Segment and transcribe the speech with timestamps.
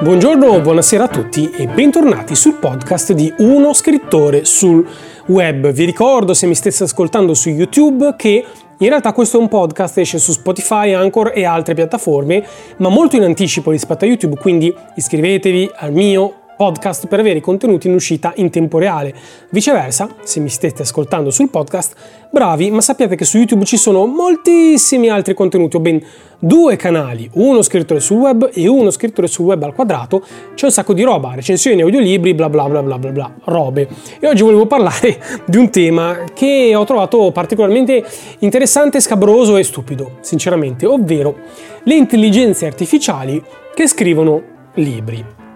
[0.00, 4.86] Buongiorno, buonasera a tutti e bentornati sul podcast di Uno Scrittore sul
[5.26, 5.72] Web.
[5.72, 8.44] Vi ricordo, se mi stesse ascoltando su YouTube, che
[8.78, 12.46] in realtà questo è un podcast, esce su Spotify, Anchor e altre piattaforme,
[12.76, 17.40] ma molto in anticipo rispetto a YouTube, quindi iscrivetevi al mio podcast per avere i
[17.40, 19.14] contenuti in uscita in tempo reale.
[19.50, 21.94] Viceversa, se mi stete ascoltando sul podcast,
[22.32, 26.04] bravi, ma sappiate che su YouTube ci sono moltissimi altri contenuti, ho ben
[26.40, 30.20] due canali, uno scrittore sul web e uno scrittore sul web al quadrato,
[30.54, 33.88] c'è un sacco di roba, recensioni, audiolibri, bla bla bla bla bla bla, robe.
[34.18, 38.04] E oggi volevo parlare di un tema che ho trovato particolarmente
[38.40, 41.36] interessante, scabroso e stupido, sinceramente, ovvero
[41.84, 43.40] le intelligenze artificiali
[43.74, 44.42] che scrivono
[44.74, 45.46] libri.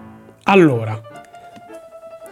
[0.45, 0.99] Allora,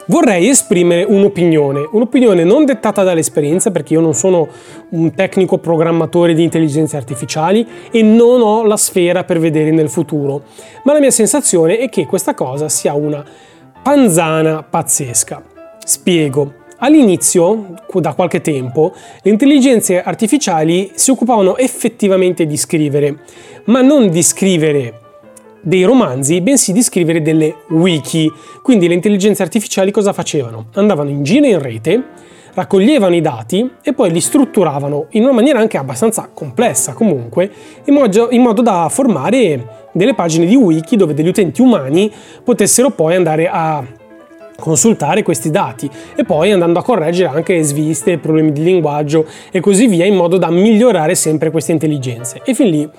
[0.07, 4.49] vorrei esprimere un'opinione, un'opinione non dettata dall'esperienza perché io non sono
[4.89, 10.43] un tecnico programmatore di intelligenze artificiali e non ho la sfera per vedere nel futuro,
[10.84, 13.23] ma la mia sensazione è che questa cosa sia una
[13.81, 15.41] panzana pazzesca.
[15.85, 16.55] Spiego.
[16.79, 23.20] All'inizio, da qualche tempo, le intelligenze artificiali si occupavano effettivamente di scrivere,
[23.65, 25.01] ma non di scrivere
[25.62, 28.31] dei romanzi, bensì di scrivere delle wiki.
[28.62, 30.68] Quindi le intelligenze artificiali cosa facevano?
[30.73, 32.03] Andavano in giro in rete,
[32.53, 37.51] raccoglievano i dati e poi li strutturavano in una maniera anche abbastanza complessa comunque,
[37.85, 42.12] in modo, in modo da formare delle pagine di wiki dove degli utenti umani
[42.43, 43.84] potessero poi andare a
[44.59, 49.87] consultare questi dati e poi andando a correggere anche sviste, problemi di linguaggio e così
[49.87, 52.41] via in modo da migliorare sempre queste intelligenze.
[52.46, 52.90] E fin lì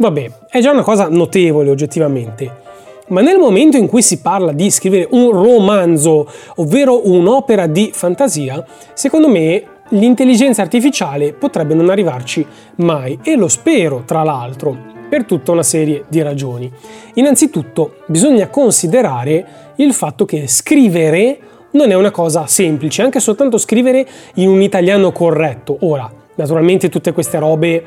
[0.00, 2.66] Vabbè, è già una cosa notevole oggettivamente.
[3.08, 8.64] Ma nel momento in cui si parla di scrivere un romanzo, ovvero un'opera di fantasia,
[8.92, 14.76] secondo me l'intelligenza artificiale potrebbe non arrivarci mai e lo spero, tra l'altro,
[15.08, 16.70] per tutta una serie di ragioni.
[17.14, 21.38] Innanzitutto bisogna considerare il fatto che scrivere
[21.72, 25.76] non è una cosa semplice, anche soltanto scrivere in un italiano corretto.
[25.80, 27.82] Ora, naturalmente tutte queste robe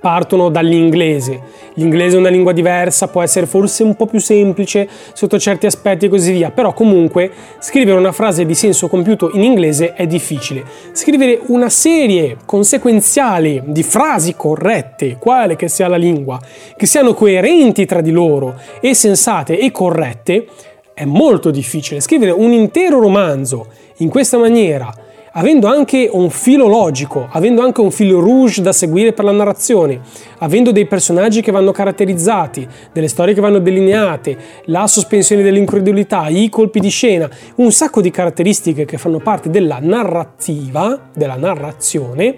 [0.00, 1.40] partono dall'inglese.
[1.74, 6.06] L'inglese è una lingua diversa, può essere forse un po' più semplice sotto certi aspetti
[6.06, 10.64] e così via, però comunque scrivere una frase di senso compiuto in inglese è difficile.
[10.92, 16.40] Scrivere una serie conseguenziale di frasi corrette, quale che sia la lingua,
[16.76, 20.46] che siano coerenti tra di loro e sensate e corrette,
[20.94, 22.00] è molto difficile.
[22.00, 24.92] Scrivere un intero romanzo in questa maniera
[25.32, 30.00] avendo anche un filo logico, avendo anche un filo rouge da seguire per la narrazione,
[30.38, 36.48] avendo dei personaggi che vanno caratterizzati, delle storie che vanno delineate, la sospensione dell'incredulità, i
[36.48, 42.36] colpi di scena, un sacco di caratteristiche che fanno parte della narrativa, della narrazione,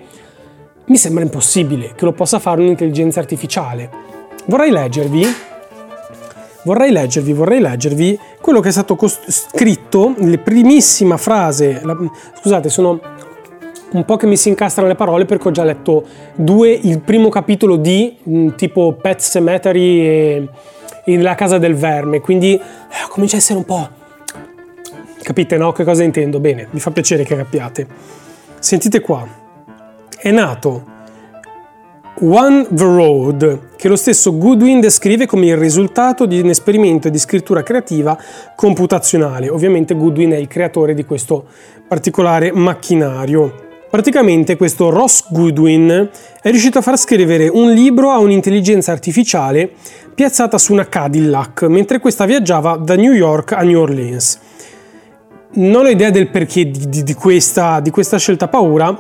[0.87, 3.91] mi sembra impossibile che lo possa fare un'intelligenza artificiale.
[4.47, 5.25] Vorrei leggervi
[6.65, 11.97] vorrei leggervi, vorrei leggervi quello che è stato cost- scritto, la primissima frase, la,
[12.41, 13.01] scusate, sono
[13.93, 16.05] un po' che mi si incastrano le parole perché ho già letto
[16.35, 20.49] due, il primo capitolo di mm, tipo Pet Cemetery e,
[21.05, 22.61] e La casa del verme, quindi eh,
[23.09, 23.89] comincia a essere un po'...
[25.23, 25.73] Capite no?
[25.73, 26.41] Che cosa intendo?
[26.41, 27.87] Bene, mi fa piacere che capiate.
[28.59, 29.27] Sentite qua.
[30.17, 30.85] È nato
[32.23, 37.19] One the Road, che lo stesso Goodwin descrive come il risultato di un esperimento di
[37.19, 38.19] scrittura creativa
[38.55, 39.49] computazionale.
[39.49, 41.47] Ovviamente Goodwin è il creatore di questo
[41.89, 43.69] particolare macchinario.
[43.89, 46.11] Praticamente questo Ross Goodwin
[46.43, 49.71] è riuscito a far scrivere un libro a un'intelligenza artificiale
[50.15, 54.39] piazzata su una Cadillac mentre questa viaggiava da New York a New Orleans.
[55.53, 58.97] Non ho idea del perché di, di, di, questa, di questa scelta paura,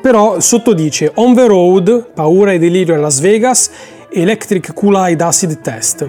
[0.00, 3.70] però sotto dice On the Road, Paura e delirio a Las Vegas,
[4.10, 6.08] Electric Kool-Aid Acid Test,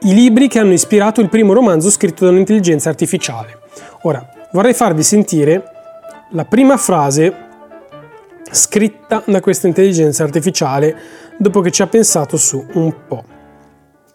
[0.00, 3.58] i libri che hanno ispirato il primo romanzo scritto da un'intelligenza artificiale.
[4.02, 5.62] Ora, vorrei farvi sentire
[6.30, 7.46] la prima frase
[8.50, 10.96] scritta da questa intelligenza artificiale
[11.36, 13.24] dopo che ci ha pensato su un po'.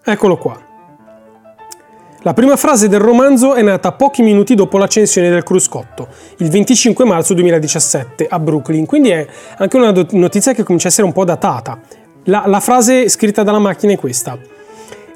[0.03, 0.72] Eccolo qua.
[2.25, 7.03] La prima frase del romanzo è nata pochi minuti dopo l'accensione del cruscotto, il 25
[7.03, 9.27] marzo 2017 a Brooklyn, quindi è
[9.57, 11.81] anche una notizia che comincia a essere un po' datata.
[12.23, 14.39] La, la frase scritta dalla macchina è questa.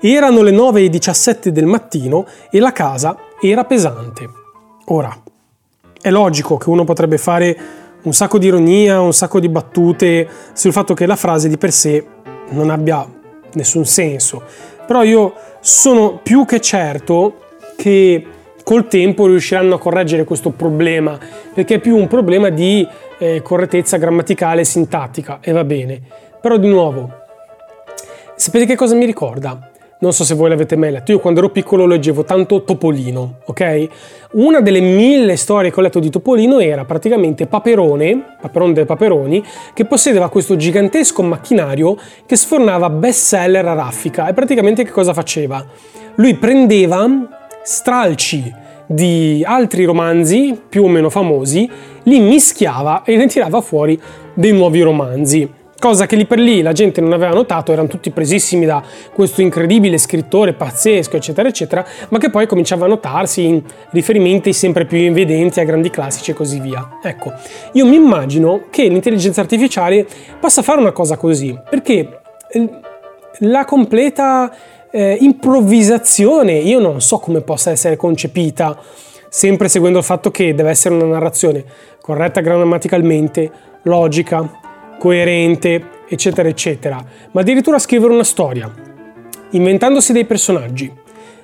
[0.02, 4.30] Erano le 9.17 del mattino e la casa era pesante.
[4.88, 5.18] Ora,
[6.02, 7.58] è logico che uno potrebbe fare
[8.02, 11.72] un sacco di ironia, un sacco di battute sul fatto che la frase di per
[11.72, 12.06] sé
[12.50, 13.10] non abbia
[13.54, 14.44] nessun senso,
[14.86, 15.34] però io
[15.68, 17.42] sono più che certo
[17.76, 18.26] che
[18.64, 21.20] col tempo riusciranno a correggere questo problema,
[21.54, 22.88] perché è più un problema di
[23.18, 26.00] eh, correttezza grammaticale e sintattica, e va bene.
[26.40, 27.12] Però di nuovo,
[28.38, 29.72] sapete che cosa mi ricorda?
[30.00, 33.88] Non so se voi l'avete mai letto, io quando ero piccolo leggevo tanto Topolino, ok?
[34.34, 39.44] Una delle mille storie che ho letto di Topolino era praticamente Paperone, Paperone dei Paperoni,
[39.74, 41.98] che possedeva questo gigantesco macchinario
[42.28, 44.28] che sfornava bestseller a raffica.
[44.28, 45.66] E praticamente che cosa faceva?
[46.16, 47.10] Lui prendeva
[47.64, 48.54] stralci
[48.86, 51.70] di altri romanzi più o meno famosi,
[52.04, 54.00] li mischiava e ne tirava fuori
[54.34, 58.10] dei nuovi romanzi cosa che lì per lì la gente non aveva notato, erano tutti
[58.12, 58.82] presissimi da
[59.14, 64.86] questo incredibile scrittore pazzesco, eccetera, eccetera, ma che poi cominciava a notarsi in riferimenti sempre
[64.86, 66.98] più evidenti a grandi classici e così via.
[67.02, 67.34] Ecco,
[67.74, 70.08] io mi immagino che l'intelligenza artificiale
[70.40, 72.70] possa fare una cosa così, perché eh,
[73.40, 74.52] la completa
[74.90, 78.78] eh, improvvisazione, io non so come possa essere concepita,
[79.30, 81.64] sempre seguendo il fatto che deve essere una narrazione
[82.02, 83.52] corretta grammaticalmente,
[83.84, 84.66] logica,
[84.98, 88.72] coerente, eccetera, eccetera, ma addirittura scrivere una storia,
[89.52, 90.92] inventandosi dei personaggi,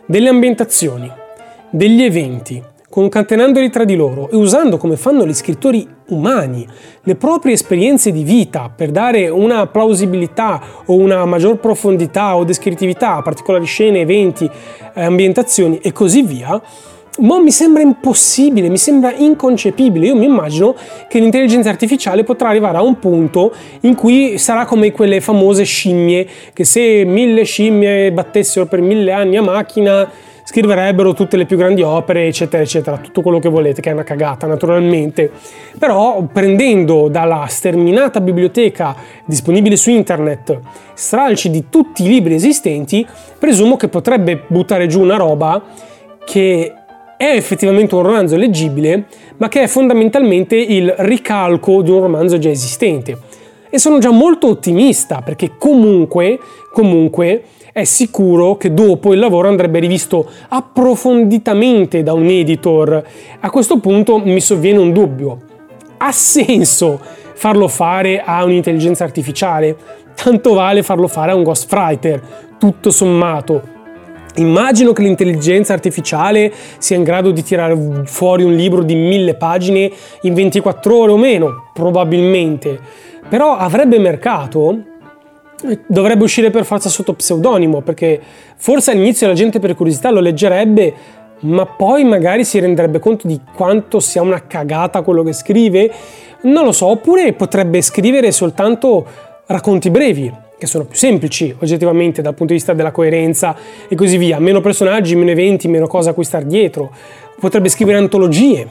[0.06, 1.12] delle ambientazioni,
[1.70, 2.62] degli eventi,
[2.94, 6.68] concatenandoli tra di loro e usando come fanno gli scrittori umani
[7.02, 13.16] le proprie esperienze di vita per dare una plausibilità o una maggior profondità o descrittività
[13.16, 14.48] a particolari scene, eventi,
[14.94, 16.62] ambientazioni e così via,
[17.20, 20.08] ma mi sembra impossibile, mi sembra inconcepibile.
[20.08, 20.76] Io mi immagino
[21.08, 26.28] che l'intelligenza artificiale potrà arrivare a un punto in cui sarà come quelle famose scimmie,
[26.54, 30.10] che se mille scimmie battessero per mille anni a macchina,
[30.46, 34.04] scriverebbero tutte le più grandi opere, eccetera, eccetera, tutto quello che volete, che è una
[34.04, 35.32] cagata naturalmente.
[35.78, 40.60] Però prendendo dalla sterminata biblioteca disponibile su internet
[40.94, 43.06] stralci di tutti i libri esistenti,
[43.38, 45.62] presumo che potrebbe buttare giù una roba
[46.26, 46.74] che
[47.18, 49.06] è effettivamente un romanzo leggibile,
[49.38, 53.18] ma che è fondamentalmente il ricalco di un romanzo già esistente.
[53.70, 56.40] E sono già molto ottimista perché comunque,
[56.72, 63.04] comunque è sicuro che dopo il lavoro andrebbe rivisto approfonditamente da un editor.
[63.40, 65.40] A questo punto mi sovviene un dubbio.
[65.98, 67.00] Ha senso
[67.34, 69.76] farlo fare a un'intelligenza artificiale?
[70.14, 72.22] Tanto vale farlo fare a un ghostwriter,
[72.60, 73.73] tutto sommato
[74.36, 79.92] Immagino che l'intelligenza artificiale sia in grado di tirare fuori un libro di mille pagine
[80.22, 82.80] in 24 ore o meno, probabilmente.
[83.30, 84.82] Però avrebbe mercato?
[85.88, 88.20] Dovrebbe uscire per forza sotto pseudonimo, perché
[88.58, 90.94] forse all'inizio la gente per curiosità lo leggerebbe,
[91.42, 95.92] ma poi magari si renderebbe conto di quanto sia una cagata quello che scrive.
[96.42, 99.06] Non lo so, oppure potrebbe scrivere soltanto
[99.46, 100.32] racconti brevi,
[100.64, 103.54] che sono più semplici oggettivamente dal punto di vista della coerenza
[103.90, 106.90] e così via, meno personaggi, meno eventi, meno cose a cui star dietro.
[107.38, 108.66] Potrebbe scrivere antologie,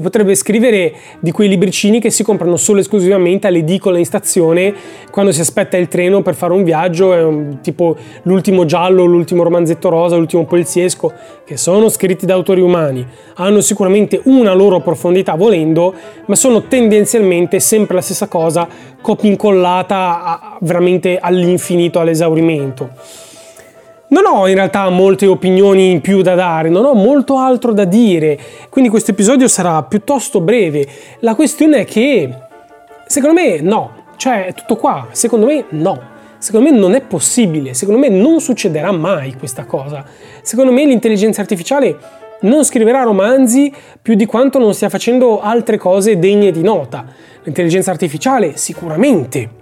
[0.00, 4.74] o potrebbe scrivere di quei libricini che si comprano solo e esclusivamente all'edicola in stazione
[5.10, 10.16] quando si aspetta il treno per fare un viaggio, tipo l'ultimo giallo, l'ultimo romanzetto rosa,
[10.16, 11.12] l'ultimo poliziesco,
[11.44, 15.94] che sono scritti da autori umani, hanno sicuramente una loro profondità volendo,
[16.26, 18.66] ma sono tendenzialmente sempre la stessa cosa,
[19.02, 23.28] copia incollata veramente all'infinito, all'esaurimento.
[24.10, 27.84] Non ho in realtà molte opinioni in più da dare, non ho molto altro da
[27.84, 28.36] dire,
[28.68, 30.84] quindi questo episodio sarà piuttosto breve.
[31.20, 32.28] La questione è che,
[33.06, 36.08] secondo me, no, cioè è tutto qua, secondo me no.
[36.38, 40.04] Secondo me non è possibile, secondo me non succederà mai questa cosa.
[40.42, 41.96] Secondo me l'intelligenza artificiale
[42.40, 47.04] non scriverà romanzi più di quanto non stia facendo altre cose degne di nota.
[47.44, 49.59] L'intelligenza artificiale sicuramente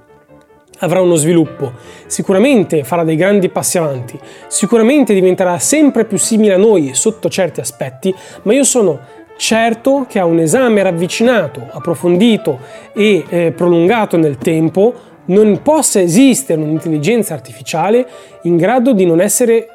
[0.78, 1.73] avrà uno sviluppo,
[2.06, 7.61] sicuramente farà dei grandi passi avanti, sicuramente diventerà sempre più simile a noi sotto certi
[7.61, 9.00] aspetti, ma io sono
[9.37, 12.58] certo che a un esame ravvicinato, approfondito
[12.92, 18.06] e eh, prolungato nel tempo non possa esistere un'intelligenza artificiale
[18.42, 19.68] in grado di non essere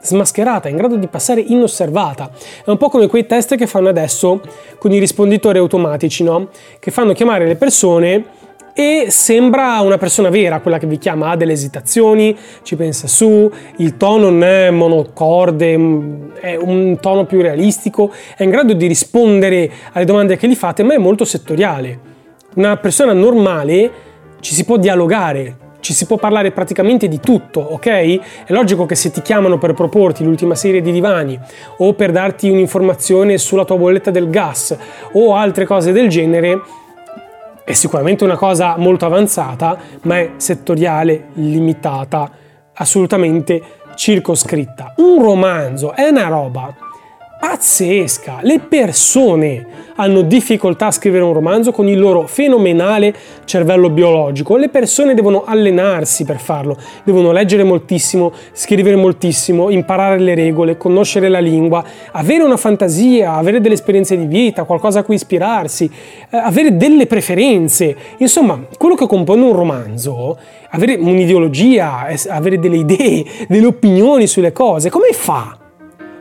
[0.00, 2.30] smascherata, in grado di passare inosservata.
[2.64, 4.40] È un po' come quei test che fanno adesso
[4.78, 6.48] con i risponditori automatici, no?
[6.78, 8.24] Che fanno chiamare le persone
[8.74, 13.48] e sembra una persona vera quella che vi chiama, ha delle esitazioni, ci pensa su,
[13.76, 18.88] il tono non è monocorde, mm, è un tono più realistico, è in grado di
[18.88, 22.12] rispondere alle domande che gli fate, ma è molto settoriale.
[22.56, 23.90] Una persona normale
[24.40, 27.86] ci si può dialogare, ci si può parlare praticamente di tutto, ok?
[27.86, 31.38] È logico che se ti chiamano per proporti l'ultima serie di divani
[31.78, 34.76] o per darti un'informazione sulla tua bolletta del gas
[35.12, 36.60] o altre cose del genere,
[37.64, 42.30] è sicuramente una cosa molto avanzata, ma è settoriale, limitata,
[42.74, 43.62] assolutamente
[43.94, 44.94] circoscritta.
[44.96, 46.74] Un romanzo è una roba
[47.44, 48.38] pazzesca.
[48.40, 54.56] Le persone hanno difficoltà a scrivere un romanzo con il loro fenomenale cervello biologico.
[54.56, 56.74] Le persone devono allenarsi per farlo,
[57.04, 63.60] devono leggere moltissimo, scrivere moltissimo, imparare le regole, conoscere la lingua, avere una fantasia, avere
[63.60, 65.84] delle esperienze di vita, qualcosa a cui ispirarsi,
[66.30, 67.94] eh, avere delle preferenze.
[68.16, 70.38] Insomma, quello che compone un romanzo,
[70.70, 75.58] avere un'ideologia, avere delle idee, delle opinioni sulle cose, come fa?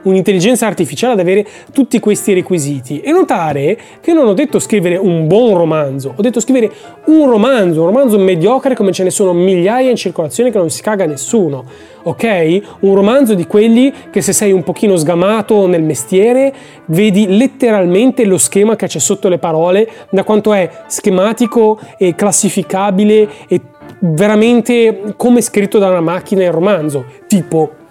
[0.03, 5.27] Un'intelligenza artificiale ad avere tutti questi requisiti e notare che non ho detto scrivere un
[5.27, 6.71] buon romanzo, ho detto scrivere
[7.05, 10.81] un romanzo, un romanzo mediocre come ce ne sono migliaia in circolazione che non si
[10.81, 11.65] caga nessuno,
[12.03, 12.61] ok?
[12.81, 16.53] Un romanzo di quelli che se sei un pochino sgamato nel mestiere
[16.85, 23.29] vedi letteralmente lo schema che c'è sotto le parole, da quanto è schematico e classificabile
[23.47, 23.61] e
[23.99, 27.81] veramente come scritto da una macchina il romanzo, tipo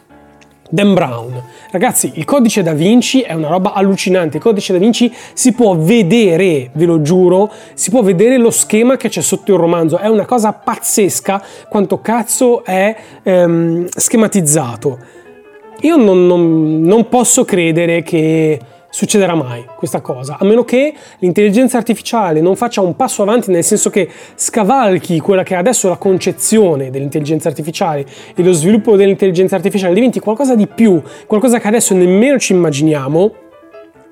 [0.73, 1.38] Dan Brown.
[1.71, 4.38] Ragazzi, il codice da Vinci è una roba allucinante.
[4.38, 8.97] Il codice da Vinci si può vedere, ve lo giuro, si può vedere lo schema
[8.97, 9.99] che c'è sotto il romanzo.
[9.99, 14.99] È una cosa pazzesca quanto cazzo è ehm, schematizzato.
[15.83, 18.59] Io non, non, non posso credere che
[18.93, 23.65] succederà mai questa cosa, a meno che l'intelligenza artificiale non faccia un passo avanti nel
[23.65, 29.57] senso che scavalchi quella che è adesso la concezione dell'intelligenza artificiale e lo sviluppo dell'intelligenza
[29.57, 33.33] artificiale diventi qualcosa di più, qualcosa che adesso nemmeno ci immaginiamo,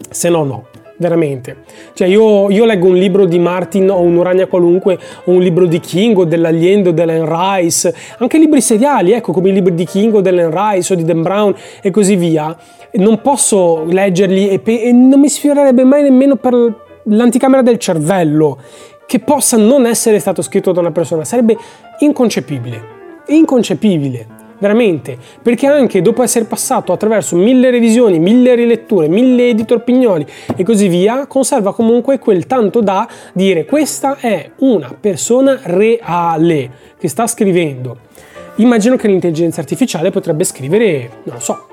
[0.09, 0.70] se no no
[1.01, 1.57] veramente.
[1.95, 5.67] Cioè io, io, leggo un libro di Martin o un Urania qualunque, o un libro
[5.67, 10.15] di King o dell'Aliendo, dell'Anne Rice, anche libri seriali, ecco, come i libri di King
[10.15, 12.57] o dell'Anne Rice o di Dan Brown e così via.
[12.93, 16.55] Non posso leggerli e, pe- e non mi sfiorerebbe mai nemmeno per
[17.05, 18.59] l'anticamera del cervello
[19.07, 21.25] che possa non essere stato scritto da una persona.
[21.25, 21.57] Sarebbe
[22.01, 22.99] inconcepibile.
[23.29, 30.25] Inconcepibile veramente, perché anche dopo essere passato attraverso mille revisioni, mille riletture, mille editor pignoli
[30.55, 37.09] e così via, conserva comunque quel tanto da dire questa è una persona reale che
[37.09, 38.09] sta scrivendo.
[38.57, 41.67] Immagino che l'intelligenza artificiale potrebbe scrivere, non lo so,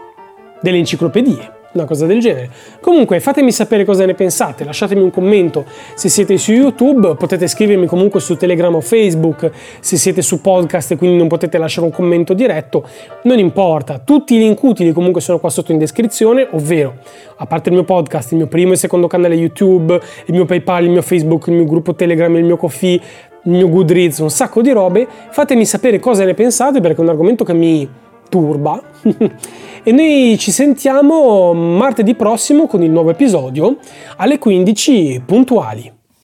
[0.62, 2.50] delle enciclopedie una cosa del genere.
[2.82, 5.66] Comunque fatemi sapere cosa ne pensate, lasciatemi un commento.
[5.96, 10.92] Se siete su YouTube, potete scrivermi comunque su Telegram o Facebook, se siete su podcast
[10.92, 12.84] e quindi non potete lasciare un commento diretto,
[13.24, 16.96] non importa, tutti i link utili comunque sono qua sotto in descrizione, ovvero
[17.38, 20.86] a parte il mio podcast, il mio primo e secondo canale YouTube, il mio PayPal,
[20.86, 23.00] il mio Facebook, il mio gruppo Telegram, il mio Coffee,
[23.44, 27.10] il mio Goodreads, un sacco di robe, fatemi sapere cosa ne pensate perché è un
[27.10, 27.88] argomento che mi
[28.30, 28.82] turba.
[29.84, 33.78] e noi ci sentiamo martedì prossimo con il nuovo episodio
[34.18, 35.97] alle 15 puntuali.